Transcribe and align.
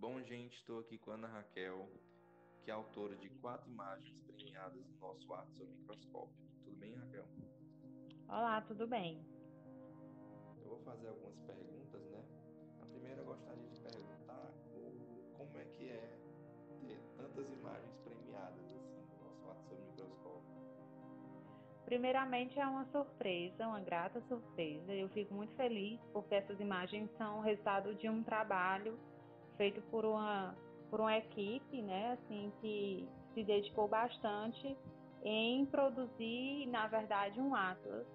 Bom, 0.00 0.18
gente, 0.22 0.56
estou 0.56 0.78
aqui 0.78 0.96
com 0.96 1.10
a 1.10 1.14
Ana 1.14 1.28
Raquel, 1.28 1.86
que 2.64 2.70
é 2.70 2.72
autora 2.72 3.14
de 3.16 3.28
quatro 3.28 3.70
imagens 3.70 4.18
premiadas 4.22 4.82
no 4.86 4.98
nosso 4.98 5.30
arte 5.34 5.52
sobre 5.58 5.74
microscópio. 5.74 6.34
Tudo 6.64 6.74
bem, 6.78 6.94
Raquel? 6.94 7.26
Olá, 8.26 8.62
tudo 8.62 8.86
bem. 8.86 9.22
Eu 10.62 10.70
vou 10.70 10.78
fazer 10.84 11.06
algumas 11.06 11.38
perguntas, 11.40 12.00
né? 12.12 12.24
A 12.80 12.86
primeira 12.86 13.20
eu 13.20 13.26
gostaria 13.26 13.68
de 13.68 13.78
perguntar 13.78 14.50
como 15.36 15.58
é 15.58 15.64
que 15.66 15.90
é 15.90 16.18
ter 16.80 16.98
tantas 17.18 17.46
imagens 17.52 17.94
premiadas 17.98 18.64
assim 18.72 19.06
no 19.18 19.24
nosso 19.28 19.50
arte 19.50 19.68
sobre 19.68 19.84
microscópio. 19.84 20.50
Primeiramente 21.84 22.58
é 22.58 22.66
uma 22.66 22.86
surpresa, 22.86 23.68
uma 23.68 23.80
grata 23.80 24.22
surpresa. 24.22 24.94
Eu 24.94 25.10
fico 25.10 25.34
muito 25.34 25.54
feliz 25.56 26.00
porque 26.14 26.36
essas 26.36 26.58
imagens 26.58 27.10
são 27.18 27.42
resultado 27.42 27.94
de 27.96 28.08
um 28.08 28.24
trabalho 28.24 28.98
feito 29.60 29.82
por 29.90 30.06
uma 30.06 30.54
por 30.90 31.00
uma 31.00 31.16
equipe, 31.16 31.82
né, 31.82 32.12
assim 32.14 32.50
que 32.60 33.06
se 33.34 33.44
dedicou 33.44 33.86
bastante 33.86 34.76
em 35.22 35.64
produzir, 35.66 36.66
na 36.66 36.88
verdade, 36.88 37.40
um 37.40 37.54
atlas 37.54 38.06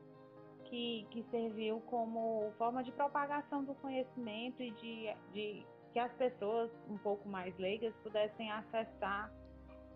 que, 0.66 1.08
que 1.12 1.24
serviu 1.30 1.80
como 1.86 2.52
forma 2.58 2.84
de 2.84 2.92
propagação 2.92 3.64
do 3.64 3.74
conhecimento 3.76 4.62
e 4.62 4.72
de, 4.72 5.16
de 5.32 5.66
que 5.94 6.00
as 6.00 6.12
pessoas 6.16 6.70
um 6.90 6.98
pouco 6.98 7.30
mais 7.30 7.56
leigas 7.58 7.96
pudessem 8.04 8.52
acessar 8.52 9.32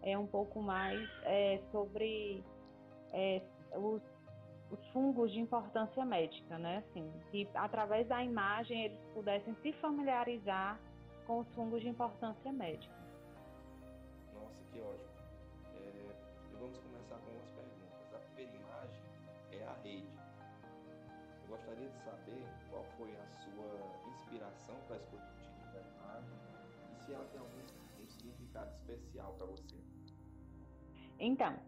é, 0.03 0.17
um 0.17 0.27
pouco 0.27 0.61
mais 0.61 1.09
é, 1.23 1.59
sobre 1.71 2.41
é, 3.11 3.41
os, 3.75 4.01
os 4.71 4.87
fungos 4.93 5.33
de 5.33 5.41
importância 5.41 6.05
médica, 6.05 6.57
né? 6.57 6.77
Assim, 6.87 7.11
que 7.31 7.49
através 7.55 8.07
da 8.07 8.23
imagem 8.23 8.85
eles 8.85 8.99
pudessem 9.13 9.53
se 9.55 9.73
familiarizar 9.73 10.79
com 11.29 11.41
os 11.41 11.53
fungos 11.53 11.79
de 11.79 11.89
importância 11.89 12.51
médica. 12.51 12.95
Nossa, 14.33 14.63
que 14.71 14.81
ótimo. 14.81 15.13
É, 15.75 16.57
vamos 16.59 16.79
começar 16.79 17.17
com 17.17 17.27
algumas 17.27 17.49
perguntas. 17.49 18.13
A 18.15 18.17
primeira 18.17 18.55
imagem 18.57 19.03
é 19.51 19.63
a 19.63 19.73
rede. 19.83 20.09
Eu 21.43 21.49
gostaria 21.49 21.87
de 21.87 21.97
saber 21.99 22.43
qual 22.71 22.83
foi 22.97 23.15
a 23.15 23.27
sua 23.43 24.09
inspiração 24.09 24.75
para 24.87 24.97
escolher 24.97 25.21
o 25.21 25.37
título 25.37 25.71
da 25.71 25.81
imagem 25.81 26.39
e 26.91 27.05
se 27.05 27.13
ela 27.13 27.25
tem 27.25 27.39
algum 27.39 27.59
um 28.01 28.07
significado 28.07 28.71
especial 28.71 29.31
para 29.33 29.45
você. 29.45 29.77
Então, 31.19 31.59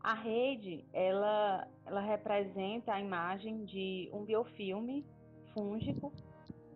a 0.00 0.14
rede, 0.14 0.86
ela, 0.94 1.68
ela 1.84 2.00
representa 2.00 2.94
a 2.94 3.00
imagem 3.00 3.66
de 3.66 4.08
um 4.10 4.24
biofilme 4.24 5.04
fúngico, 5.52 6.10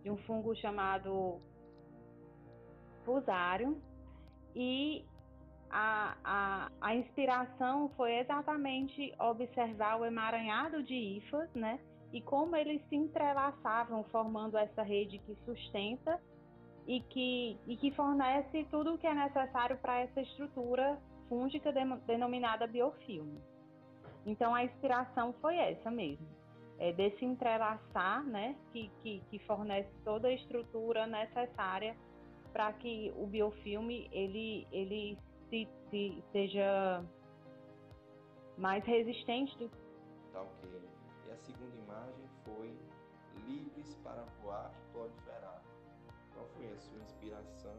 de 0.02 0.10
um 0.10 0.18
fungo 0.18 0.54
chamado 0.54 1.40
fusário, 3.10 3.76
e 4.54 5.04
a, 5.68 6.16
a, 6.24 6.70
a 6.80 6.94
inspiração 6.94 7.88
foi 7.96 8.18
exatamente 8.18 9.12
observar 9.18 10.00
o 10.00 10.04
emaranhado 10.04 10.82
de 10.82 10.94
hifas, 10.94 11.52
né? 11.54 11.80
E 12.12 12.20
como 12.20 12.54
eles 12.56 12.80
se 12.88 12.96
entrelaçavam, 12.96 14.04
formando 14.04 14.56
essa 14.56 14.82
rede 14.82 15.18
que 15.18 15.34
sustenta 15.44 16.20
e 16.86 17.00
que, 17.00 17.58
e 17.66 17.76
que 17.76 17.90
fornece 17.92 18.64
tudo 18.70 18.94
o 18.94 18.98
que 18.98 19.06
é 19.06 19.14
necessário 19.14 19.76
para 19.78 20.00
essa 20.00 20.20
estrutura 20.20 20.98
fúngica 21.28 21.72
denominada 22.06 22.66
biofilme. 22.66 23.40
Então 24.26 24.54
a 24.54 24.64
inspiração 24.64 25.32
foi 25.40 25.56
essa 25.56 25.90
mesmo, 25.90 26.26
é 26.78 26.92
desse 26.92 27.24
entrelaçar, 27.24 28.24
né, 28.24 28.56
que, 28.72 28.90
que, 29.02 29.20
que 29.30 29.38
fornece 29.40 29.90
toda 30.04 30.28
a 30.28 30.32
estrutura 30.32 31.06
necessária 31.06 31.96
para 32.52 32.72
que 32.72 33.12
o 33.16 33.26
biofilme 33.26 34.08
ele, 34.12 34.66
ele 34.70 35.18
se, 35.48 35.68
se, 35.90 36.22
seja 36.32 37.04
mais 38.56 38.84
resistente 38.84 39.56
do 39.58 39.68
Tá 40.32 40.42
ok. 40.42 40.70
E 41.26 41.30
a 41.30 41.36
segunda 41.36 41.76
imagem 41.76 42.28
foi 42.44 42.78
livres 43.46 43.94
para 44.04 44.22
voar 44.42 44.70
e 44.72 44.92
proliferar. 44.92 45.62
Qual 46.34 46.46
foi 46.56 46.72
a 46.72 46.78
sua 46.78 47.00
inspiração 47.00 47.74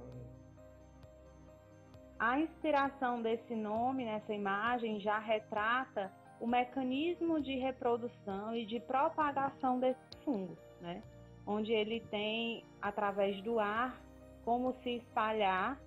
a 2.22 2.40
inspiração 2.40 3.20
desse 3.20 3.56
nome, 3.56 4.06
nessa 4.06 4.32
imagem, 4.32 5.00
já 5.00 5.18
retrata 5.18 6.14
o 6.40 6.46
mecanismo 6.46 7.42
de 7.42 7.56
reprodução 7.58 8.56
e 8.56 8.64
de 8.64 8.80
propagação 8.80 9.80
desse 9.80 10.00
fungo, 10.24 10.56
né? 10.80 11.02
Onde 11.48 11.74
ele 11.74 12.00
tem, 12.12 12.64
através 12.80 13.42
do 13.42 13.60
ar, 13.60 14.00
como 14.44 14.74
se 14.84 14.98
espalhar 14.98 15.80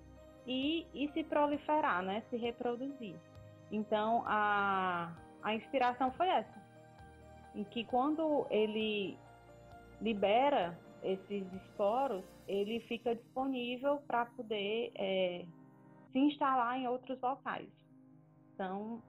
e, 0.47 0.85
e 0.93 1.09
se 1.13 1.23
proliferar, 1.23 2.03
né? 2.03 2.23
Se 2.29 2.37
reproduzir. 2.37 3.15
Então, 3.71 4.23
a, 4.25 5.13
a 5.43 5.55
inspiração 5.55 6.11
foi 6.11 6.27
essa. 6.27 6.65
Em 7.53 7.63
que 7.63 7.83
quando 7.85 8.45
ele 8.49 9.17
libera 10.01 10.77
esses 11.03 11.51
esporos, 11.53 12.23
ele 12.47 12.79
fica 12.81 13.15
disponível 13.15 13.97
para 14.07 14.25
poder 14.25 14.91
é, 14.95 15.45
se 16.11 16.19
instalar 16.19 16.77
em 16.77 16.87
outros 16.87 17.19
locais. 17.21 17.69
Então, 18.53 19.01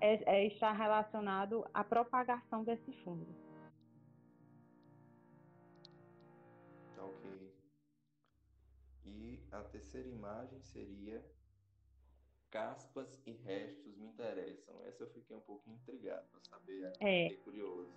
é, 0.00 0.22
é 0.26 0.46
está 0.46 0.72
relacionado 0.72 1.64
à 1.72 1.84
propagação 1.84 2.64
desse 2.64 2.92
fungo. 3.04 3.26
A 9.52 9.62
terceira 9.64 10.08
imagem 10.08 10.60
seria 10.60 11.22
caspas 12.50 13.20
e 13.26 13.32
restos 13.32 13.96
me 13.96 14.06
interessam. 14.06 14.74
Essa 14.86 15.04
eu 15.04 15.10
fiquei 15.10 15.36
um 15.36 15.40
pouquinho 15.40 15.76
intrigado 15.76 16.26
para 16.30 16.40
saber, 16.44 16.92
é. 17.00 17.28
fiquei 17.28 17.38
curioso. 17.38 17.90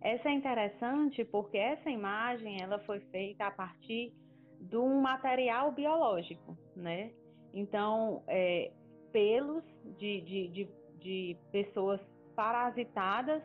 Essa 0.00 0.28
é 0.28 0.32
interessante 0.32 1.24
porque 1.24 1.58
essa 1.58 1.90
imagem 1.90 2.62
ela 2.62 2.78
foi 2.80 3.00
feita 3.00 3.46
a 3.46 3.50
partir 3.50 4.14
de 4.60 4.76
um 4.76 5.00
material 5.00 5.72
biológico, 5.72 6.56
né? 6.74 7.12
Então, 7.52 8.22
é, 8.26 8.72
pelos 9.12 9.64
de, 9.98 10.20
de, 10.22 10.48
de, 10.48 10.68
de 10.98 11.36
pessoas 11.50 12.00
parasitadas 12.34 13.42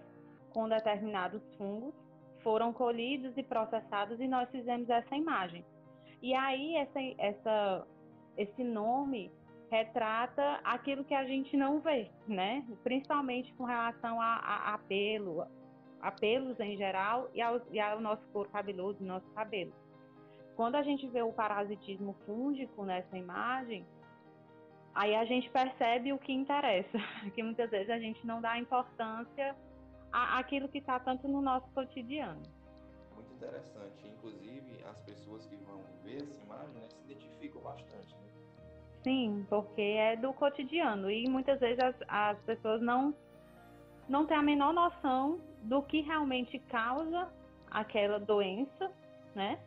com 0.53 0.69
determinados 0.69 1.41
fungos 1.57 1.93
foram 2.41 2.71
colhidos 2.71 3.35
e 3.37 3.43
processados 3.43 4.19
e 4.19 4.27
nós 4.27 4.49
fizemos 4.51 4.89
essa 4.89 5.15
imagem. 5.15 5.65
E 6.25 6.33
aí 6.33 6.75
essa, 6.75 6.99
essa, 7.19 7.87
esse 8.35 8.63
nome 8.63 9.31
retrata 9.69 10.59
aquilo 10.63 11.05
que 11.05 11.13
a 11.13 11.23
gente 11.23 11.55
não 11.55 11.79
vê, 11.79 12.09
né? 12.27 12.65
Principalmente 12.83 13.53
com 13.53 13.63
relação 13.63 14.19
a, 14.19 14.37
a, 14.37 14.73
a 14.73 14.77
pelo, 14.79 15.45
a 16.01 16.09
pelos 16.09 16.59
em 16.59 16.75
geral 16.77 17.29
e 17.31 17.43
ao, 17.43 17.61
e 17.69 17.79
ao 17.79 18.01
nosso 18.01 18.27
couro 18.29 18.49
cabeludo, 18.49 19.05
nosso 19.05 19.29
cabelo. 19.35 19.71
Quando 20.55 20.77
a 20.77 20.81
gente 20.81 21.07
vê 21.09 21.21
o 21.21 21.31
parasitismo 21.31 22.15
fúngico 22.25 22.83
nessa 22.83 23.15
imagem, 23.15 23.85
aí 24.95 25.13
a 25.13 25.25
gente 25.25 25.47
percebe 25.51 26.11
o 26.11 26.17
que 26.17 26.33
interessa, 26.33 26.97
que 27.35 27.43
muitas 27.43 27.69
vezes 27.69 27.91
a 27.91 27.99
gente 27.99 28.25
não 28.25 28.41
dá 28.41 28.57
importância 28.57 29.55
àquilo 30.11 30.69
que 30.69 30.79
está 30.79 30.99
tanto 30.99 31.27
no 31.27 31.39
nosso 31.39 31.69
cotidiano. 31.69 32.41
Muito 33.15 33.33
interessante. 33.33 34.07
Inclusive, 34.07 34.83
as 34.89 34.99
pessoas 35.01 35.45
que 35.47 35.55
vão 35.57 35.81
ver 36.03 36.21
essa 36.21 36.43
imagem 36.43 36.75
né, 36.75 36.87
se 36.89 37.11
identificam 37.11 37.61
bastante. 37.61 38.13
Né? 38.13 38.25
Sim, 39.03 39.45
porque 39.49 39.81
é 39.81 40.15
do 40.15 40.33
cotidiano 40.33 41.09
e 41.09 41.27
muitas 41.29 41.59
vezes 41.59 41.79
as, 41.83 41.95
as 42.07 42.39
pessoas 42.41 42.81
não, 42.81 43.13
não 44.09 44.25
têm 44.25 44.37
a 44.37 44.41
menor 44.41 44.73
noção 44.73 45.39
do 45.61 45.81
que 45.83 46.01
realmente 46.01 46.59
causa 46.59 47.31
aquela 47.69 48.19
doença, 48.19 48.91
né? 49.33 49.59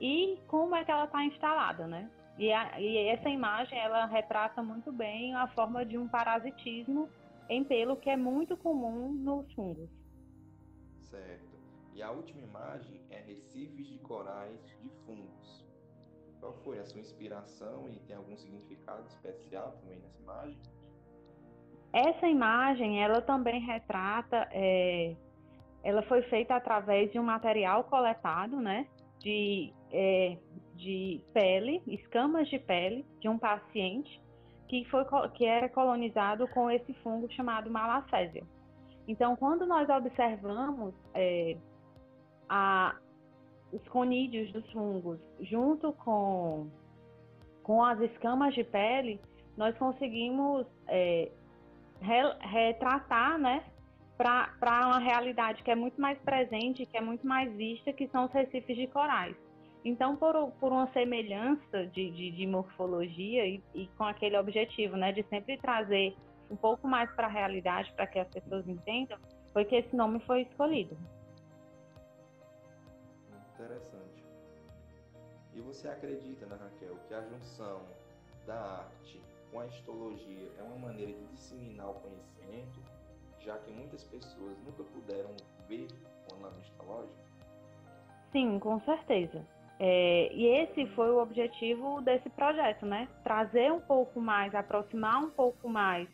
E 0.00 0.38
como 0.48 0.74
é 0.74 0.84
que 0.84 0.90
ela 0.90 1.04
está 1.04 1.24
instalada, 1.24 1.86
né? 1.86 2.10
E, 2.38 2.50
a, 2.50 2.80
e 2.80 3.08
essa 3.08 3.28
imagem 3.28 3.78
ela 3.78 4.06
retrata 4.06 4.62
muito 4.62 4.90
bem 4.90 5.34
a 5.34 5.46
forma 5.48 5.84
de 5.84 5.98
um 5.98 6.08
parasitismo 6.08 7.10
em 7.50 7.62
pelo 7.62 7.96
que 7.96 8.08
é 8.08 8.16
muito 8.16 8.56
comum 8.56 9.12
nos 9.12 9.52
fungos. 9.52 9.90
Certo. 11.02 11.49
E 11.94 12.02
a 12.02 12.10
última 12.10 12.40
imagem 12.40 13.00
é 13.10 13.20
recifes 13.20 13.86
de 13.86 13.98
corais 13.98 14.58
de 14.80 14.88
fungos. 15.04 15.64
Qual 16.40 16.54
foi 16.64 16.78
a 16.78 16.84
sua 16.84 17.00
inspiração 17.00 17.88
e 17.88 17.98
tem 18.00 18.16
algum 18.16 18.36
significado 18.36 19.06
especial 19.08 19.72
também 19.80 19.98
nessa 19.98 20.18
imagem? 20.22 20.58
Essa 21.92 22.28
imagem, 22.28 23.02
ela 23.02 23.20
também 23.20 23.60
retrata, 23.60 24.48
é, 24.52 25.16
ela 25.82 26.02
foi 26.02 26.22
feita 26.22 26.54
através 26.54 27.10
de 27.12 27.18
um 27.18 27.24
material 27.24 27.84
coletado, 27.84 28.56
né, 28.60 28.86
de 29.18 29.74
é, 29.92 30.38
de 30.80 31.20
pele, 31.34 31.82
escamas 31.86 32.48
de 32.48 32.58
pele 32.58 33.04
de 33.20 33.28
um 33.28 33.38
paciente 33.38 34.20
que, 34.66 34.84
foi, 34.86 35.04
que 35.34 35.44
era 35.44 35.68
colonizado 35.68 36.48
com 36.48 36.70
esse 36.70 36.94
fungo 37.02 37.30
chamado 37.32 37.70
malacésia. 37.70 38.42
Então, 39.06 39.36
quando 39.36 39.66
nós 39.66 39.88
observamos 39.90 40.94
é, 41.12 41.56
a, 42.50 42.96
os 43.72 43.86
conídeos 43.88 44.50
dos 44.52 44.68
fungos, 44.72 45.20
junto 45.40 45.92
com, 45.92 46.68
com 47.62 47.84
as 47.84 48.00
escamas 48.00 48.52
de 48.54 48.64
pele, 48.64 49.20
nós 49.56 49.76
conseguimos 49.78 50.66
é, 50.88 51.30
re, 52.00 52.34
retratar, 52.40 53.38
né, 53.38 53.62
para 54.16 54.86
uma 54.86 54.98
realidade 54.98 55.62
que 55.62 55.70
é 55.70 55.74
muito 55.74 55.98
mais 55.98 56.18
presente, 56.18 56.84
que 56.84 56.96
é 56.96 57.00
muito 57.00 57.26
mais 57.26 57.50
vista, 57.54 57.92
que 57.92 58.08
são 58.08 58.24
os 58.24 58.32
recifes 58.32 58.76
de 58.76 58.86
corais. 58.88 59.36
Então, 59.82 60.16
por, 60.16 60.50
por 60.60 60.72
uma 60.72 60.92
semelhança 60.92 61.86
de, 61.86 62.10
de, 62.10 62.30
de 62.32 62.46
morfologia 62.46 63.46
e, 63.46 63.62
e, 63.74 63.86
com 63.96 64.04
aquele 64.04 64.36
objetivo, 64.36 64.96
né, 64.96 65.12
de 65.12 65.22
sempre 65.30 65.56
trazer 65.56 66.14
um 66.50 66.56
pouco 66.56 66.86
mais 66.86 67.10
para 67.12 67.28
a 67.28 67.30
realidade, 67.30 67.90
para 67.94 68.06
que 68.06 68.18
as 68.18 68.28
pessoas 68.28 68.68
entendam, 68.68 69.18
foi 69.52 69.64
que 69.64 69.76
esse 69.76 69.96
nome 69.96 70.20
foi 70.26 70.42
escolhido. 70.42 70.98
Interessante. 73.70 74.24
E 75.54 75.60
você 75.60 75.88
acredita, 75.88 76.46
né, 76.46 76.58
Raquel, 76.60 76.96
que 77.06 77.14
a 77.14 77.22
junção 77.22 77.82
da 78.46 78.60
arte 78.60 79.22
com 79.50 79.60
a 79.60 79.66
histologia 79.66 80.50
é 80.58 80.62
uma 80.62 80.88
maneira 80.88 81.12
de 81.12 81.24
disseminar 81.26 81.90
o 81.90 81.94
conhecimento, 81.94 82.80
já 83.38 83.56
que 83.58 83.70
muitas 83.70 84.02
pessoas 84.04 84.58
nunca 84.64 84.82
puderam 84.82 85.30
ver 85.68 85.86
o 86.32 86.36
nome 86.40 86.60
histológico? 86.60 87.14
Sim, 88.32 88.58
com 88.58 88.80
certeza. 88.80 89.44
É, 89.78 90.32
e 90.32 90.46
esse 90.46 90.86
foi 90.94 91.10
o 91.10 91.22
objetivo 91.22 92.00
desse 92.02 92.28
projeto, 92.30 92.84
né? 92.84 93.08
Trazer 93.22 93.72
um 93.72 93.80
pouco 93.80 94.20
mais, 94.20 94.54
aproximar 94.54 95.22
um 95.22 95.30
pouco 95.30 95.68
mais 95.68 96.08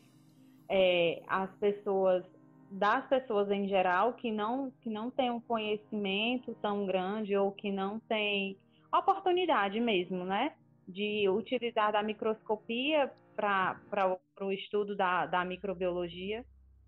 é, 0.68 1.22
as 1.26 1.50
pessoas 1.56 2.24
das 2.70 3.06
pessoas 3.08 3.50
em 3.50 3.68
geral 3.68 4.14
que 4.14 4.30
não 4.30 4.72
que 4.82 4.90
não 4.90 5.10
têm 5.10 5.30
um 5.30 5.40
conhecimento 5.40 6.54
tão 6.60 6.86
grande 6.86 7.36
ou 7.36 7.52
que 7.52 7.70
não 7.70 8.00
têm 8.00 8.56
oportunidade 8.92 9.80
mesmo, 9.80 10.24
né? 10.24 10.54
De 10.86 11.28
utilizar 11.28 11.92
da 11.92 12.02
microscopia 12.02 13.10
para 13.34 14.18
o 14.40 14.52
estudo 14.52 14.96
da, 14.96 15.26
da 15.26 15.44
microbiologia. 15.44 16.44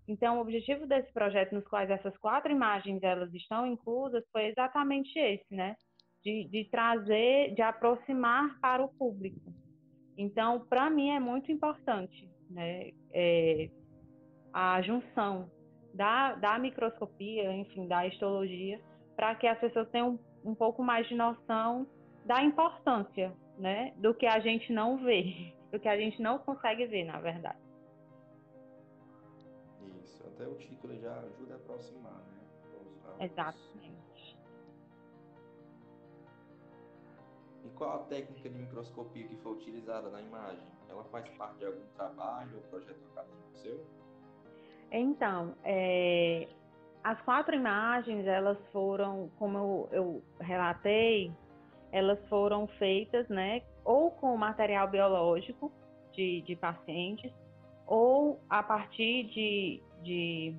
Então, 0.07 0.37
o 0.37 0.41
objetivo 0.41 0.87
desse 0.87 1.11
projeto, 1.13 1.53
nos 1.53 1.67
quais 1.67 1.89
essas 1.89 2.17
quatro 2.17 2.51
imagens 2.51 3.03
elas 3.03 3.31
estão 3.33 3.67
inclusas, 3.67 4.23
foi 4.31 4.45
exatamente 4.47 5.19
esse, 5.19 5.53
né? 5.53 5.75
de, 6.23 6.45
de 6.45 6.65
trazer, 6.65 7.53
de 7.53 7.61
aproximar 7.61 8.59
para 8.59 8.83
o 8.83 8.89
público. 8.89 9.53
Então, 10.17 10.65
para 10.67 10.89
mim 10.89 11.09
é 11.09 11.19
muito 11.19 11.51
importante 11.51 12.29
né, 12.49 12.91
é, 13.11 13.69
a 14.51 14.81
junção 14.81 15.49
da, 15.93 16.35
da 16.35 16.59
microscopia, 16.59 17.51
enfim, 17.53 17.87
da 17.87 18.05
histologia, 18.07 18.79
para 19.15 19.35
que 19.35 19.47
as 19.47 19.59
pessoas 19.59 19.89
tenham 19.89 20.19
um, 20.43 20.51
um 20.51 20.55
pouco 20.55 20.83
mais 20.83 21.07
de 21.07 21.15
noção 21.15 21.87
da 22.25 22.43
importância 22.43 23.33
né, 23.57 23.93
do 23.97 24.13
que 24.13 24.25
a 24.25 24.39
gente 24.39 24.71
não 24.71 24.97
vê, 24.97 25.53
do 25.71 25.79
que 25.79 25.87
a 25.87 25.97
gente 25.97 26.21
não 26.21 26.39
consegue 26.39 26.85
ver, 26.87 27.03
na 27.03 27.19
verdade. 27.19 27.59
Isso, 30.01 30.25
até 30.27 30.47
o 30.47 30.55
título 30.55 30.97
já 30.97 31.13
ajuda 31.19 31.55
a 31.55 31.57
aproximar, 31.57 32.13
né? 32.13 32.39
Os, 32.79 33.21
Exatamente. 33.21 34.37
E 37.65 37.69
qual 37.75 37.95
a 37.95 38.03
técnica 38.05 38.49
de 38.49 38.57
microscopia 38.57 39.27
que 39.27 39.35
foi 39.37 39.51
utilizada 39.51 40.09
na 40.09 40.21
imagem? 40.21 40.65
Ela 40.89 41.03
faz 41.05 41.27
parte 41.29 41.57
de 41.57 41.65
algum 41.65 41.85
trabalho 41.95 42.55
ou 42.55 42.61
projeto 42.63 43.03
acadêmico 43.11 43.57
seu? 43.57 43.85
Então, 44.91 45.55
é, 45.63 46.47
as 47.03 47.19
quatro 47.21 47.55
imagens, 47.55 48.25
elas 48.25 48.57
foram, 48.71 49.29
como 49.37 49.57
eu, 49.57 49.89
eu, 49.91 50.23
relatei, 50.39 51.31
elas 51.91 52.19
foram 52.27 52.67
feitas, 52.79 53.27
né, 53.29 53.61
ou 53.83 54.11
com 54.11 54.35
material 54.37 54.87
biológico 54.87 55.71
de, 56.13 56.41
de 56.41 56.55
pacientes, 56.55 57.31
ou 57.87 58.39
a 58.49 58.61
partir 58.61 59.23
de, 59.25 59.81
de, 60.03 60.55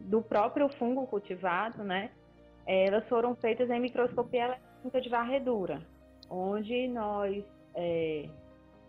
do 0.00 0.22
próprio 0.22 0.68
fungo 0.78 1.06
cultivado, 1.06 1.82
né, 1.82 2.10
elas 2.66 3.06
foram 3.08 3.34
feitas 3.36 3.68
em 3.70 3.80
microscopia 3.80 4.44
eletrônica 4.44 5.00
de 5.00 5.08
varredura 5.08 5.82
onde 6.32 6.88
nós, 6.88 7.44
é, 7.74 8.26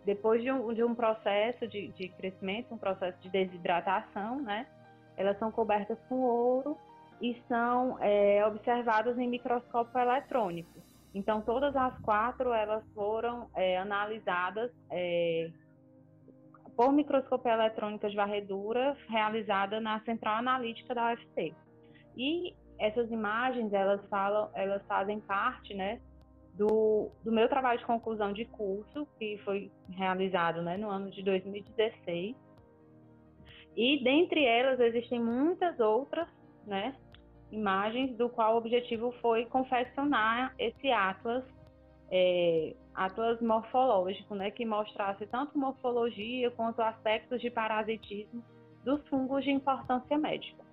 depois 0.06 0.42
de 0.42 0.52
um, 0.52 0.74
de 0.74 0.84
um 0.84 0.94
processo 0.94 1.68
de, 1.68 1.88
de, 1.90 2.10
crescimento, 2.10 2.74
um 2.74 2.78
processo 2.78 3.20
de 3.22 3.30
desidratação, 3.30 4.42
né, 4.42 4.68
elas 5.16 5.38
são 5.40 5.52
cobertas 5.52 5.98
com 6.10 6.22
ouro 6.22 6.78
e 7.22 7.42
são 7.48 7.98
é, 8.02 8.46
observadas 8.46 9.18
em 9.18 9.28
microscópio 9.28 10.00
eletrônico. 10.00 10.82
Então, 11.14 11.42
todas 11.42 11.76
as 11.76 11.98
quatro 12.00 12.52
elas 12.52 12.84
foram 12.94 13.48
é, 13.56 13.78
analisadas 13.78 14.72
é, 14.90 15.52
por 16.76 16.92
microscopia 16.92 17.54
eletrônica 17.54 18.10
de 18.10 18.16
varredura 18.16 18.98
realizada 19.08 19.80
na 19.80 20.00
Central 20.02 20.38
Analítica 20.38 20.96
da 20.96 21.12
UFC. 21.12 21.54
E 22.18 22.56
essas 22.80 23.10
imagens 23.12 23.72
elas 23.72 24.04
falam, 24.08 24.50
elas 24.54 24.84
fazem 24.88 25.20
parte, 25.22 25.74
né, 25.74 26.02
do, 26.54 27.10
do 27.24 27.32
meu 27.32 27.50
trabalho 27.50 27.80
de 27.80 27.86
conclusão 27.86 28.32
de 28.32 28.46
curso, 28.46 29.08
que 29.18 29.38
foi 29.44 29.72
realizado 29.90 30.62
né, 30.62 30.78
no 30.78 30.90
ano 30.90 31.10
de 31.10 31.24
2016. 31.24 32.36
E 33.76 34.04
dentre 34.04 34.46
elas 34.46 34.80
existem 34.80 35.20
muitas 35.20 35.80
outras 35.80 36.28
né, 36.66 36.96
imagens, 37.52 38.16
do 38.18 38.30
qual 38.30 38.56
o 38.56 38.58
objetivo 38.58 39.12
foi 39.14 39.46
confeccionar 39.46 40.54
esse 40.60 40.92
atlas, 40.92 41.44
é, 42.12 42.76
atlas 42.94 43.42
morfológico, 43.42 44.36
né, 44.36 44.52
que 44.52 44.64
mostrasse 44.64 45.26
tanto 45.26 45.58
morfologia 45.58 46.52
quanto 46.52 46.82
aspectos 46.82 47.42
de 47.42 47.50
parasitismo 47.50 48.44
dos 48.84 49.08
fungos 49.08 49.44
de 49.44 49.50
importância 49.50 50.18
médica. 50.20 50.64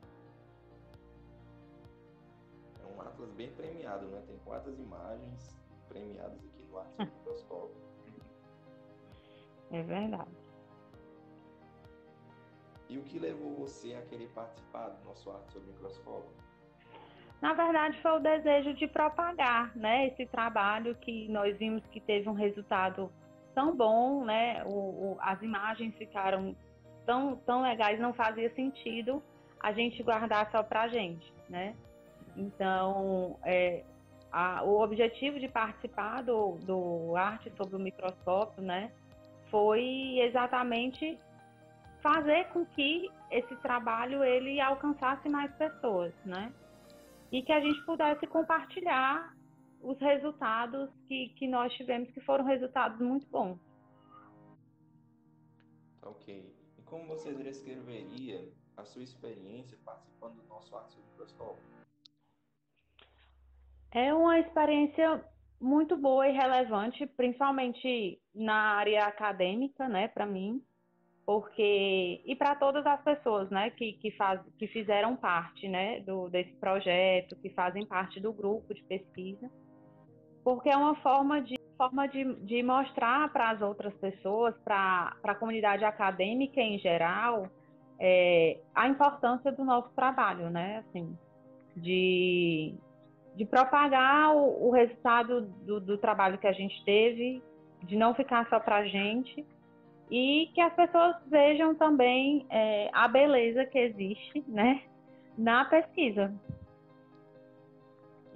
É 2.83 2.95
um 2.95 3.01
atlas 3.01 3.31
bem 3.33 3.51
premiado, 3.53 4.07
né? 4.09 4.23
Tem 4.27 4.37
quatro 4.45 4.75
imagens 4.75 5.61
premiados 5.91 6.39
aqui 6.39 6.65
no 6.71 6.79
Arte 6.79 6.97
do 6.97 7.05
Microscópio. 7.05 7.77
É 9.71 9.83
verdade. 9.83 10.31
E 12.89 12.99
o 12.99 13.03
que 13.03 13.19
levou 13.19 13.55
você 13.55 13.95
a 13.95 14.03
querer 14.03 14.29
participar 14.31 14.89
do 14.89 15.05
nosso 15.05 15.31
Arte 15.31 15.53
sobre 15.53 15.71
Microscópio? 15.71 16.31
Na 17.41 17.55
verdade, 17.55 18.01
foi 18.03 18.13
o 18.13 18.21
desejo 18.21 18.75
de 18.75 18.87
propagar 18.87 19.75
né, 19.77 20.09
esse 20.09 20.27
trabalho 20.27 20.95
que 20.97 21.29
nós 21.29 21.57
vimos 21.57 21.87
que 21.87 22.01
teve 22.01 22.29
um 22.29 22.35
resultado 22.35 23.11
tão 23.55 23.75
bom, 23.75 24.25
né? 24.25 24.63
O, 24.65 25.15
o, 25.15 25.17
as 25.21 25.41
imagens 25.41 25.97
ficaram 25.97 26.55
tão, 27.07 27.37
tão 27.37 27.63
legais, 27.63 27.99
não 27.99 28.13
fazia 28.13 28.53
sentido 28.55 29.23
a 29.59 29.73
gente 29.73 30.03
guardar 30.03 30.51
só 30.51 30.63
para 30.63 30.83
a 30.83 30.89
gente, 30.89 31.33
né? 31.49 31.75
Então, 32.37 33.39
é, 33.43 33.85
a, 34.33 34.63
o 34.63 34.81
objetivo 34.81 35.39
de 35.39 35.49
participar 35.49 36.23
do, 36.23 36.57
do 36.59 37.17
Arte 37.17 37.53
sobre 37.57 37.77
o 37.77 37.79
Microscópio, 37.79 38.63
né, 38.63 38.93
foi 39.51 40.19
exatamente 40.21 41.19
fazer 42.03 42.49
com 42.49 42.65
que 42.65 43.11
esse 43.31 43.55
trabalho 43.57 44.25
ele 44.25 44.61
alcançasse 44.61 45.29
mais 45.29 45.53
pessoas, 45.57 46.15
né? 46.25 46.53
E 47.31 47.43
que 47.43 47.53
a 47.53 47.61
gente 47.61 47.81
pudesse 47.85 48.27
compartilhar 48.27 49.37
os 49.83 49.99
resultados 50.01 50.91
que, 51.07 51.29
que 51.31 51.47
nós 51.47 51.73
tivemos, 51.75 52.11
que 52.11 52.21
foram 52.21 52.45
resultados 52.45 52.99
muito 53.01 53.27
bons. 53.29 53.59
Ok. 56.03 56.55
E 56.79 56.83
como 56.83 57.07
você 57.07 57.33
descreveria 57.35 58.51
a 58.77 58.85
sua 58.85 59.03
experiência 59.03 59.79
participando 59.85 60.37
do 60.37 60.49
nosso 60.49 60.75
Arte 60.75 60.93
sobre 60.93 61.07
o 61.07 61.11
Microscópio? 61.13 61.80
É 63.93 64.15
uma 64.15 64.39
experiência 64.39 65.25
muito 65.61 65.97
boa 65.97 66.27
e 66.29 66.33
relevante, 66.33 67.07
principalmente 67.07 68.19
na 68.35 68.77
área 68.77 69.05
acadêmica, 69.05 69.89
né, 69.89 70.09
para 70.09 70.25
mim, 70.25 70.63
porque 71.27 72.23
e 72.25 72.35
para 72.35 72.55
todas 72.55 72.87
as 72.87 73.03
pessoas, 73.03 73.51
né, 73.51 73.71
que 73.71 73.93
que, 73.95 74.11
faz, 74.13 74.41
que 74.59 74.67
fizeram 74.69 75.17
parte, 75.17 75.69
né, 75.69 76.01
do 76.01 76.29
desse 76.29 76.53
projeto, 76.55 77.37
que 77.37 77.51
fazem 77.51 77.85
parte 77.85 78.21
do 78.21 78.33
grupo 78.33 78.73
de 78.73 78.83
pesquisa, 78.85 79.51
porque 80.43 80.71
é 80.71 80.77
uma 80.77 80.95
forma 80.97 81.43
de 81.43 81.59
forma 81.77 82.07
de, 82.09 82.35
de 82.45 82.63
mostrar 82.63 83.33
para 83.33 83.51
as 83.51 83.63
outras 83.63 83.95
pessoas, 83.95 84.55
para 84.65 85.17
a 85.25 85.35
comunidade 85.35 85.85
acadêmica 85.85 86.61
em 86.61 86.79
geral, 86.79 87.47
é, 87.99 88.61
a 88.75 88.87
importância 88.89 89.51
do 89.51 89.65
nosso 89.65 89.91
trabalho, 89.95 90.49
né, 90.51 90.79
assim, 90.79 91.17
de 91.77 92.75
de 93.35 93.45
propagar 93.45 94.35
o, 94.35 94.69
o 94.69 94.71
resultado 94.71 95.43
do, 95.43 95.81
do, 95.81 95.99
trabalho 95.99 96.39
que 96.39 96.47
a 96.47 96.53
gente 96.53 96.85
teve, 96.85 97.43
de 97.85 97.97
não 97.97 98.15
ficar 98.15 98.49
só 98.49 98.61
para 98.61 98.77
a 98.77 98.87
gente, 98.87 99.47
e 100.11 100.51
que 100.55 100.61
as 100.61 100.75
pessoas 100.75 101.17
vejam 101.27 101.75
também 101.75 102.47
é, 102.51 102.91
a 102.93 103.07
beleza 103.07 103.65
que 103.65 103.79
existe 103.79 104.45
né, 104.49 104.83
na 105.39 105.65
pesquisa. 105.65 106.35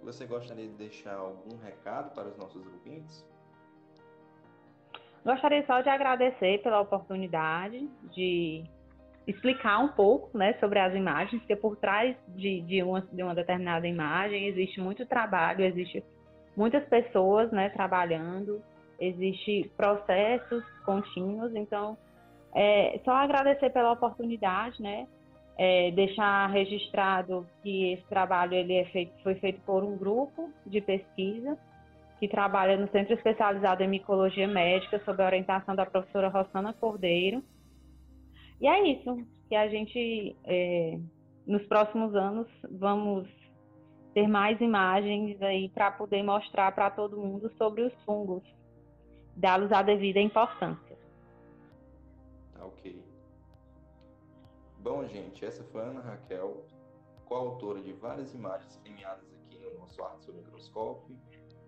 você 0.03 0.27
gostaria 0.27 0.67
de 0.67 0.75
deixar 0.75 1.17
algum 1.17 1.57
recado 1.59 2.15
para 2.15 2.29
os 2.29 2.37
nossos 2.37 2.65
ouvintes? 2.67 3.27
Gostaria 5.25 5.65
só 5.67 5.81
de 5.81 5.89
agradecer 5.89 6.63
pela 6.63 6.81
oportunidade 6.81 7.89
de 8.11 8.65
explicar 9.27 9.79
um 9.79 9.89
pouco 9.89 10.37
né, 10.37 10.55
sobre 10.61 10.79
as 10.79 10.95
imagens, 10.95 11.41
porque 11.41 11.57
por 11.57 11.77
trás 11.77 12.17
de, 12.29 12.61
de, 12.63 12.83
uma, 12.83 13.01
de 13.01 13.23
uma 13.23 13.35
determinada 13.35 13.87
imagem 13.87 14.47
existe 14.47 14.81
muito 14.81 15.07
trabalho, 15.07 15.65
existe 15.65 16.05
muitas 16.57 16.85
pessoas 16.85 17.51
né, 17.51 17.71
trabalhando, 17.71 18.63
existe 19.01 19.71
processos 19.77 20.63
contínuos, 20.85 21.55
então 21.55 21.97
é, 22.55 23.01
só 23.05 23.13
agradecer 23.13 23.71
pela 23.71 23.93
oportunidade, 23.93 24.81
né? 24.81 25.09
É, 25.57 25.93
deixar 25.93 26.49
registrado 26.49 27.47
que 27.63 27.93
esse 27.93 28.05
trabalho 28.09 28.55
ele 28.55 28.75
é 28.75 28.85
feito, 28.87 29.13
foi 29.23 29.37
feito 29.37 29.61
por 29.61 29.85
um 29.85 29.97
grupo 29.97 30.51
de 30.67 30.81
pesquisa 30.81 31.57
que 32.19 32.27
trabalha 32.27 32.77
no 32.77 32.89
Centro 32.89 33.15
Especializado 33.15 33.83
em 33.83 33.89
Micologia 33.89 34.49
Médica, 34.49 35.01
sob 35.05 35.23
a 35.23 35.27
orientação 35.27 35.77
da 35.77 35.87
professora 35.87 36.29
Rosana 36.29 36.73
Cordeiro. 36.73 37.43
E 38.61 38.67
é 38.67 38.89
isso, 38.89 39.27
que 39.49 39.55
a 39.55 39.69
gente, 39.69 40.37
é, 40.45 40.99
nos 41.47 41.65
próximos 41.67 42.15
anos, 42.15 42.47
vamos 42.71 43.29
ter 44.15 44.29
mais 44.29 44.61
imagens 44.61 45.41
aí 45.43 45.69
para 45.69 45.91
poder 45.91 46.23
mostrar 46.23 46.73
para 46.73 46.91
todo 46.91 47.17
mundo 47.17 47.51
sobre 47.59 47.83
os 47.83 47.93
fungos, 48.05 48.43
dá-los 49.37 49.73
a 49.73 49.83
devida 49.83 50.21
importância. 50.21 50.97
Tá 52.55 52.65
ok. 52.65 53.03
Bom, 54.79 55.05
gente, 55.09 55.45
essa 55.45 55.65
foi 55.65 55.83
a 55.83 55.87
Ana 55.87 56.01
Raquel, 56.01 56.65
coautora 57.27 57.81
de 57.81 57.93
várias 57.93 58.33
imagens 58.33 58.77
premiadas 58.77 59.25
aqui 59.35 59.59
no 59.59 59.81
nosso 59.81 60.03
Arte 60.03 60.25
sobre 60.25 60.43
Microscópio, 60.43 61.17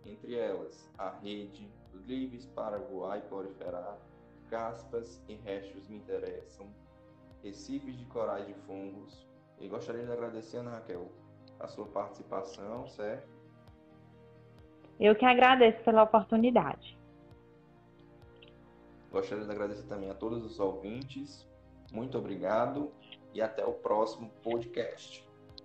entre 0.04 0.36
elas 0.36 0.88
a 0.96 1.10
rede, 1.10 1.68
livres 2.06 2.46
para 2.46 2.78
voar 2.78 3.18
e 3.18 3.22
proliferar, 3.22 3.98
caspas 4.48 5.22
e 5.28 5.34
restos 5.34 5.88
me 5.88 5.96
interessam, 5.96 6.66
recifes 7.42 7.96
de 7.96 8.04
corais 8.06 8.46
de 8.46 8.54
fungos. 8.66 9.26
E 9.58 9.68
gostaria 9.68 10.04
de 10.04 10.12
agradecer, 10.12 10.58
Ana 10.58 10.72
Raquel, 10.72 11.10
a 11.58 11.66
sua 11.66 11.86
participação, 11.86 12.86
certo? 12.88 13.28
Eu 14.98 15.14
que 15.14 15.24
agradeço 15.24 15.82
pela 15.84 16.02
oportunidade. 16.02 16.98
Gostaria 19.10 19.44
de 19.44 19.50
agradecer 19.50 19.86
também 19.86 20.10
a 20.10 20.14
todos 20.14 20.44
os 20.44 20.58
ouvintes. 20.58 21.46
Muito 21.92 22.18
obrigado 22.18 22.92
e 23.32 23.40
até 23.40 23.64
o 23.64 23.72
próximo 23.72 24.30
podcast. 24.42 25.26